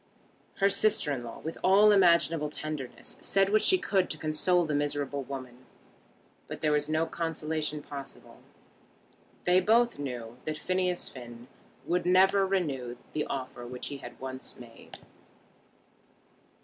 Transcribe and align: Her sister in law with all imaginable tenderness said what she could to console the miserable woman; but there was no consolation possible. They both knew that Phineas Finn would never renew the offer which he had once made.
Her 0.55 0.69
sister 0.71 1.11
in 1.13 1.23
law 1.23 1.37
with 1.41 1.59
all 1.63 1.91
imaginable 1.91 2.49
tenderness 2.49 3.19
said 3.21 3.51
what 3.51 3.61
she 3.61 3.77
could 3.77 4.09
to 4.09 4.17
console 4.17 4.65
the 4.65 4.73
miserable 4.73 5.21
woman; 5.21 5.67
but 6.47 6.61
there 6.61 6.71
was 6.71 6.89
no 6.89 7.05
consolation 7.05 7.83
possible. 7.83 8.39
They 9.43 9.59
both 9.59 9.99
knew 9.99 10.37
that 10.45 10.57
Phineas 10.57 11.07
Finn 11.07 11.47
would 11.85 12.07
never 12.07 12.47
renew 12.47 12.97
the 13.13 13.27
offer 13.27 13.63
which 13.67 13.89
he 13.89 13.97
had 13.97 14.19
once 14.19 14.57
made. 14.59 14.97